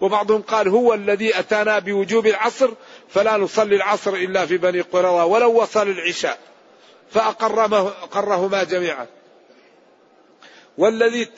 [0.00, 2.70] وبعضهم قال هو الذي أتانا بوجوب العصر
[3.08, 6.38] فلا نصلي العصر إلا في بني قرظة ولو وصل العشاء.
[7.10, 9.06] فأقرهما جميعا.
[10.78, 11.28] والذي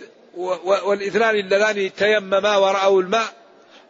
[0.65, 3.35] والإثنان اللذان تيمما ورأوا الماء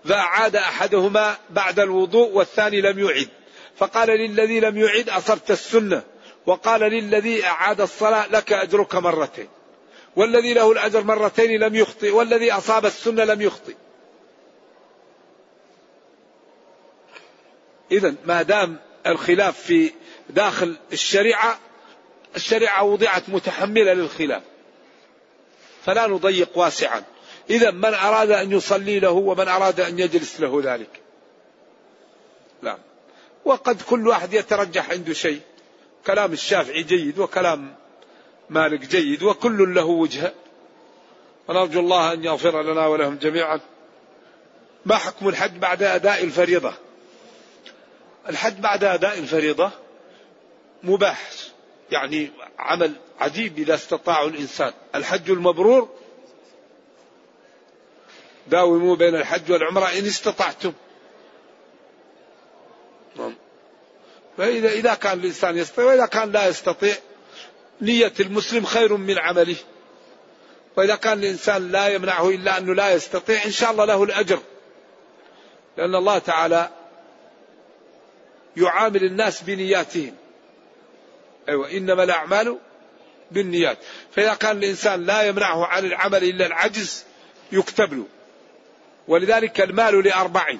[0.04, 3.28] فأعاد أحدهما بعد الوضوء والثاني لم يعد.
[3.76, 6.02] فقال للذي لم يعد أصبت السنة
[6.46, 9.48] وقال للذي أعاد الصلاة لك أجرك مرتين.
[10.18, 13.74] والذي له الأجر مرتين لم يخطئ والذي أصاب السنة لم يخطئ.
[17.92, 18.76] إذا ما دام
[19.06, 19.92] الخلاف في
[20.30, 21.58] داخل الشريعة
[22.36, 24.42] الشريعة وضعت متحملة للخلاف.
[25.84, 27.02] فلا نضيق واسعا.
[27.50, 31.00] إذا من أراد أن يصلي له ومن أراد أن يجلس له ذلك.
[32.62, 32.78] لا
[33.44, 35.40] وقد كل واحد يترجح عنده شيء.
[36.06, 37.77] كلام الشافعي جيد وكلام
[38.50, 40.32] مالك جيد وكل له وجهه
[41.48, 43.60] ونرجو الله أن يغفر لنا ولهم جميعا.
[44.86, 46.72] ما حكم الحج بعد أداء الفريضة؟
[48.28, 49.70] الحج بعد أداء الفريضة
[50.82, 51.30] مباح
[51.90, 54.72] يعني عمل عجيب إذا استطاع الإنسان.
[54.94, 55.88] الحج المبرور
[58.46, 60.72] داوموا بين الحج والعمرة إن استطعتم.
[63.16, 63.34] نعم.
[64.36, 66.94] فإذا إذا كان الإنسان يستطيع وإذا كان لا يستطيع
[67.80, 69.56] نية المسلم خير من عمله.
[70.76, 74.38] وإذا كان الإنسان لا يمنعه إلا أنه لا يستطيع إن شاء الله له الأجر.
[75.76, 76.70] لأن الله تعالى
[78.56, 80.14] يعامل الناس بنياتهم.
[81.48, 82.58] أيوة إنما الأعمال
[83.30, 83.78] بالنيات.
[84.12, 87.04] فإذا كان الإنسان لا يمنعه عن العمل إلا العجز
[87.52, 88.06] يكتب له.
[89.08, 90.54] ولذلك المال لأربع.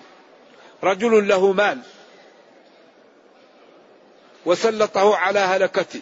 [0.83, 1.79] رجل له مال.
[4.47, 6.01] وسلطه على هلكته.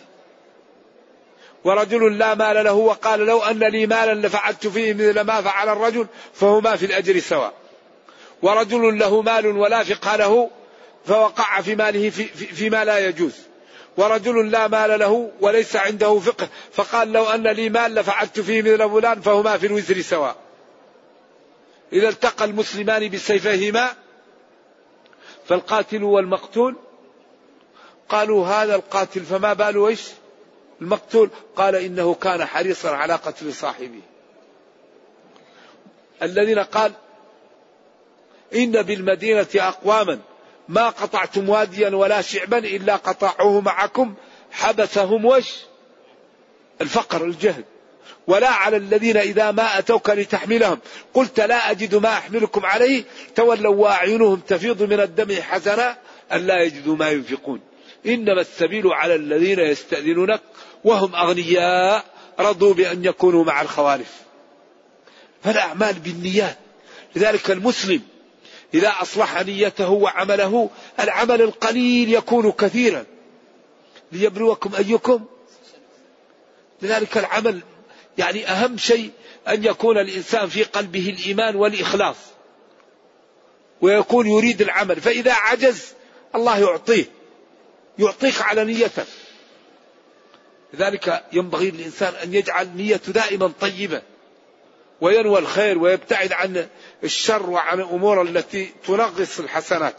[1.66, 6.06] ورجل لا مال له وقال لو أن لي مالا لفعلت فيه مثل ما فعل الرجل
[6.34, 7.52] فهما في الأجر سواء.
[8.42, 10.50] ورجل له مال ولا فقه له
[11.06, 13.34] فوقع في ماله في في فيما لا يجوز.
[13.96, 18.90] ورجل لا مال له وليس عنده فقه فقال لو أن لي مال لفعلت فيه مثل
[18.90, 20.36] فلان فهما في الوزر سواء.
[21.92, 23.90] إذا التقى المسلمان بسيفيهما
[25.48, 26.76] فالقاتل والمقتول
[28.08, 30.02] قالوا هذا القاتل فما باله إيش؟
[30.80, 34.00] المقتول قال إنه كان حريصا على قتل صاحبه.
[36.22, 36.92] الذين قال
[38.54, 40.18] إن بالمدينة اقواما
[40.68, 44.14] ما قطعتم واديا ولا شعبا إلا قطعوه معكم
[44.50, 45.56] حبسهم وش؟
[46.80, 47.64] الفقر الجهل.
[48.26, 50.78] ولا على الذين إذا ما أتوك لتحملهم
[51.14, 53.04] قلت لا أجد ما أحملكم عليه
[53.34, 55.96] تولوا وأعينهم تفيض من الدم حزنا
[56.32, 57.60] أن لا يجدوا ما ينفقون
[58.06, 60.40] إنما السبيل على الذين يستأذنونك
[60.86, 62.04] وهم أغنياء
[62.40, 64.12] رضوا بأن يكونوا مع الخوالف.
[65.44, 66.58] فالأعمال بالنيات.
[67.16, 68.02] لذلك المسلم
[68.74, 70.70] إذا أصلح نيته وعمله
[71.00, 73.04] العمل القليل يكون كثيرا.
[74.12, 75.24] ليبلوكم أيكم.
[76.82, 77.60] لذلك العمل
[78.18, 79.10] يعني أهم شيء
[79.48, 82.16] أن يكون الإنسان في قلبه الإيمان والإخلاص.
[83.80, 85.00] ويكون يريد العمل.
[85.00, 85.84] فإذا عجز
[86.34, 87.04] الله يعطيه.
[87.98, 89.04] يعطيك على نيته
[90.72, 94.02] لذلك ينبغي للإنسان أن يجعل نيته دائما طيبة
[95.00, 96.68] وينوى الخير ويبتعد عن
[97.04, 99.94] الشر وعن الأمور التي تنغص الحسنات.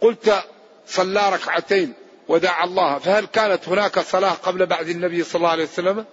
[0.00, 0.44] قلت
[0.86, 1.94] صلى ركعتين
[2.28, 6.04] ودعا الله فهل كانت هناك صلاة قبل بعد النبي صلى الله عليه وسلم؟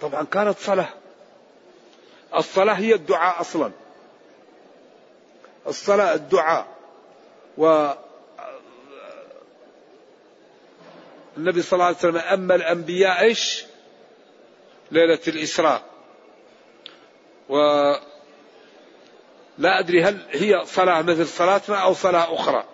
[0.00, 0.88] طبعا كانت صلاة.
[2.36, 3.70] الصلاة هي الدعاء أصلا.
[5.66, 6.66] الصلاة الدعاء
[7.58, 7.90] و
[11.36, 13.64] النبي صلى الله عليه وسلم أما الأنبياء إيش؟
[14.90, 15.82] ليلة الإسراء.
[17.48, 17.56] و
[19.58, 22.64] لا أدري هل هي صلاة مثل صلاتنا أو صلاة أخرى.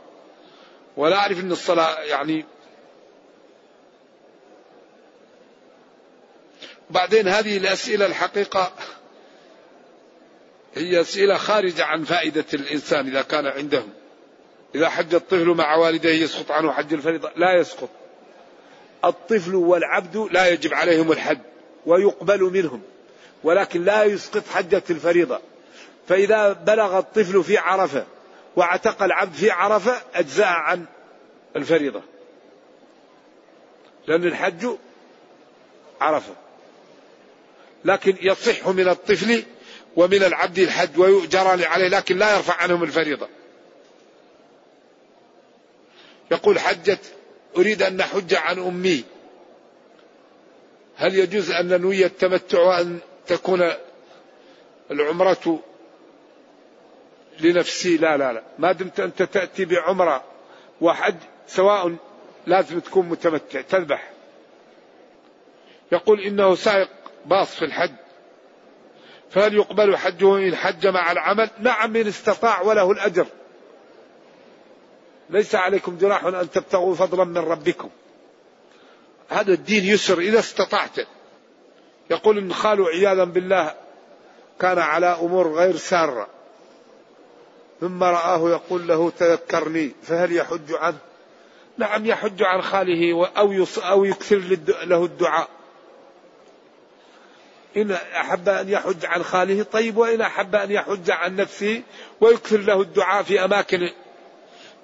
[0.97, 2.45] ولا أعرف أن الصلاة يعني
[6.91, 8.73] بعدين هذه الأسئلة الحقيقة
[10.75, 13.93] هي أسئلة خارجة عن فائدة الإنسان إذا كان عندهم
[14.75, 17.89] إذا حج الطفل مع والديه يسقط عنه حج الفريضة؟ لا يسقط.
[19.05, 21.39] الطفل والعبد لا يجب عليهم الحج
[21.87, 22.83] ويقبل منهم
[23.45, 25.41] ولكن لا يسقط حجة الفريضة.
[26.09, 28.07] فإذا بلغ الطفل في عرفة
[28.57, 30.85] واعتق العبد في عرفة أجزاء عن
[31.57, 32.03] الفريضة
[34.07, 34.67] لأن الحج
[36.01, 36.35] عرفة.
[37.85, 39.45] لكن يصح من الطفل
[39.97, 43.29] ومن العبد الحج ويؤجران عليه لكن لا يرفع عنهم الفريضة.
[46.31, 47.13] يقول حجت
[47.57, 49.05] أريد أن نحج عن أمي.
[50.97, 53.73] هل يجوز أن ننوي التمتع وأن تكون
[54.91, 55.61] العمرة
[57.41, 58.43] لنفسي؟ لا لا لا.
[58.59, 60.25] ما دمت أنت تأتي بعمرة
[60.81, 61.97] وحج سواء
[62.47, 64.11] لازم تكون متمتع تذبح.
[65.93, 66.89] يقول إنه سائق
[67.27, 67.93] باص في الحج.
[69.31, 73.27] فهل يقبل حجه إن حج مع العمل؟ نعم إن استطاع وله الأجر.
[75.31, 77.91] ليس عليكم جراح أن تبتغوا فضلا من ربكم.
[79.29, 80.99] هذا الدين يسر إذا استطعت.
[82.11, 83.75] يقول إن خالو عياذا بالله
[84.61, 86.29] كان على أمور غير سارة.
[87.81, 90.99] ثم رآه يقول له تذكرني فهل يحج عنه؟
[91.79, 95.49] نعم يحج عن خاله أو أو يكثر له الدعاء.
[97.77, 101.83] إن أحب أن يحج عن خاله طيب وإن أحب أن يحج عن نفسه
[102.21, 103.91] ويكثر له الدعاء في أماكن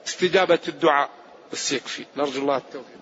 [0.07, 1.11] استجابة الدعاء.
[1.53, 3.02] بس يكفي نرجو الله التوفيق.